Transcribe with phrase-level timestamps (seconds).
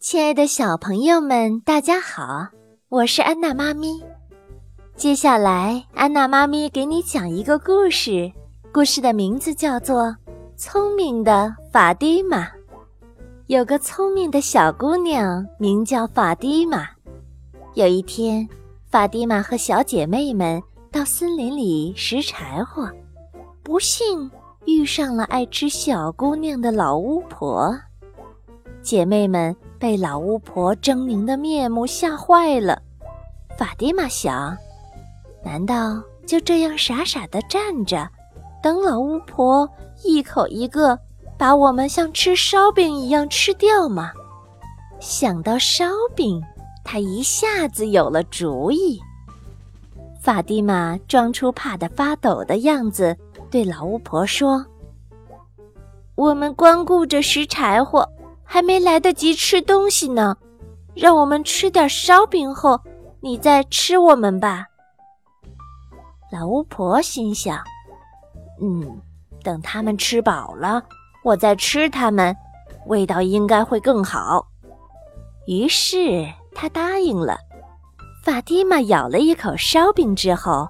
[0.00, 2.46] 亲爱的小朋友们，大家好，
[2.88, 4.00] 我是安娜妈咪。
[4.94, 8.30] 接下来，安娜妈咪给你讲一个故事，
[8.72, 10.04] 故事的名字叫做
[10.56, 12.46] 《聪明的法蒂玛》。
[13.48, 16.86] 有个聪明的小姑娘，名叫法蒂玛。
[17.74, 18.48] 有一天，
[18.88, 20.62] 法蒂玛和小姐妹们
[20.92, 22.88] 到森林里拾柴火，
[23.64, 24.30] 不幸
[24.64, 27.76] 遇上了爱吃小姑娘的老巫婆。
[28.82, 29.54] 姐妹们。
[29.80, 32.82] 被老巫婆狰狞的面目吓坏了，
[33.56, 34.58] 法蒂玛想：
[35.44, 38.08] 难道就这样傻傻的站着，
[38.60, 39.70] 等老巫婆
[40.02, 40.98] 一口一个
[41.36, 44.10] 把我们像吃烧饼一样吃掉吗？
[44.98, 45.84] 想到烧
[46.16, 46.42] 饼，
[46.82, 49.00] 她一下子有了主意。
[50.20, 53.16] 法蒂玛装出怕得发抖的样子，
[53.48, 54.66] 对老巫婆说
[56.16, 58.04] ：“我们光顾着拾柴火。”
[58.50, 60.34] 还没来得及吃东西呢，
[60.94, 62.80] 让我们吃点烧饼后，
[63.20, 64.64] 你再吃我们吧。
[66.32, 67.62] 老巫婆心想
[68.62, 69.00] ：“嗯，
[69.44, 70.82] 等他们吃饱了，
[71.22, 72.34] 我再吃他们，
[72.86, 74.46] 味道应该会更好。”
[75.46, 77.36] 于是她答应了。
[78.24, 80.66] 法蒂玛咬了一口烧饼之后，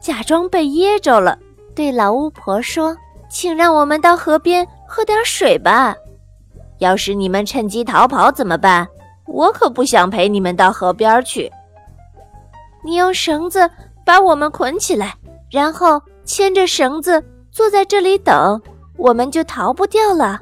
[0.00, 1.38] 假装被噎着了，
[1.74, 2.94] 对老巫婆说
[3.30, 5.96] ：“请让我们到河边喝点水吧。”
[6.82, 8.88] 要是你们趁机逃跑怎么办？
[9.28, 11.48] 我可不想陪你们到河边去。
[12.84, 13.70] 你用绳子
[14.04, 15.14] 把我们捆起来，
[15.48, 18.60] 然后牵着绳子坐在这里等，
[18.96, 20.40] 我们就逃不掉了。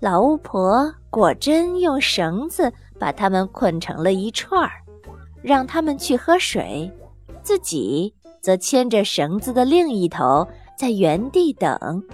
[0.00, 4.70] 老巫婆果真用绳子把他们捆成了一串儿，
[5.40, 6.92] 让他们去喝水，
[7.42, 12.04] 自己则牵着绳子的另一头在原地等。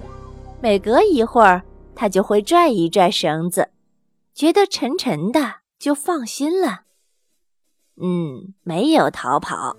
[0.60, 1.60] 每隔一会儿。
[1.94, 3.68] 他就会拽一拽绳子，
[4.34, 6.82] 觉得沉沉的，就放心了。
[8.00, 9.76] 嗯，没有逃跑。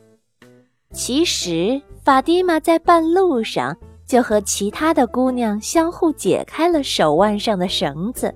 [0.94, 3.76] 其实，法蒂玛在半路上
[4.08, 8.34] 就和其他的姑娘相互解开了手腕上的绳子，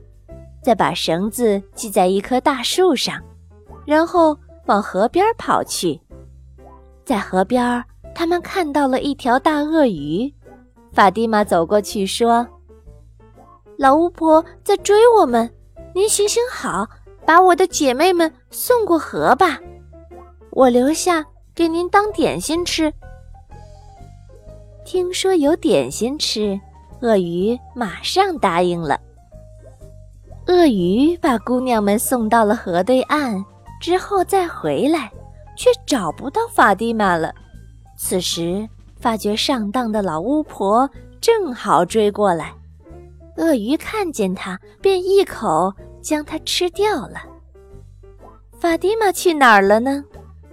[0.62, 3.24] 再把绳子系在一棵大树上，
[3.86, 6.02] 然后往河边跑去。
[7.06, 10.34] 在河边，他们看到了一条大鳄鱼。
[10.92, 12.46] 法蒂玛走过去说。
[13.80, 15.50] 老巫婆在追我们，
[15.96, 16.86] 您行行好，
[17.26, 19.58] 把我的姐妹们送过河吧，
[20.52, 21.26] 我留下
[21.56, 22.94] 给您当点心吃。
[24.84, 26.60] 听说有点心吃，
[27.00, 29.00] 鳄鱼马上答应了。
[30.48, 33.42] 鳄鱼把姑娘们送到了河对岸，
[33.80, 35.10] 之后再回来，
[35.56, 37.34] 却找不到法蒂玛了。
[37.98, 38.68] 此时
[39.00, 40.90] 发觉上当的老巫婆
[41.22, 42.54] 正好追过来。
[43.40, 47.22] 鳄鱼看见它，便一口将它吃掉了。
[48.60, 50.04] 法蒂玛去哪儿了呢？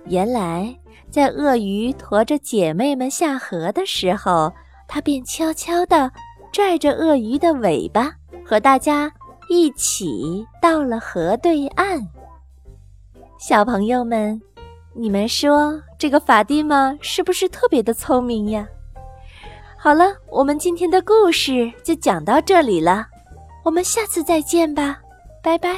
[0.04, 0.72] 原来，
[1.10, 4.52] 在鳄鱼驮着姐妹们下河的时候，
[4.86, 6.08] 它便悄悄地
[6.52, 8.12] 拽着鳄鱼的尾巴，
[8.44, 9.10] 和大家
[9.50, 12.00] 一起到了河对岸。
[13.36, 14.40] 小朋友们，
[14.94, 18.64] 你们说这个法蒂玛是不是特别的聪明呀？
[19.86, 23.06] 好了，我们今天的故事就讲到这里了，
[23.64, 24.98] 我们下次再见吧，
[25.44, 25.76] 拜拜。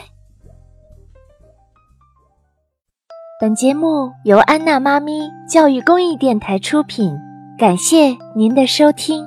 [3.38, 7.14] 本节目由安娜妈咪教育公益电台出品，
[7.58, 9.26] 感谢您的收听。